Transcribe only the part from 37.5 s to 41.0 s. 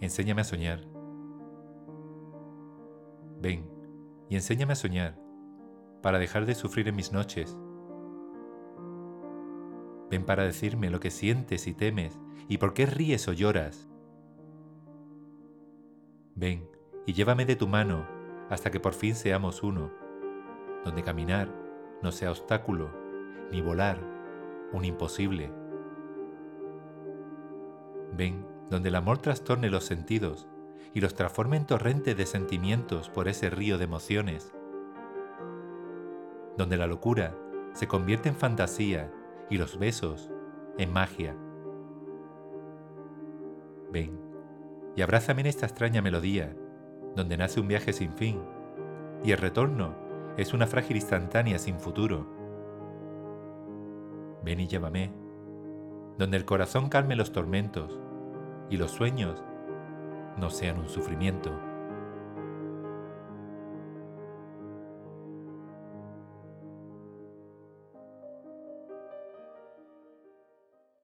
se convierte en fantasía y los besos en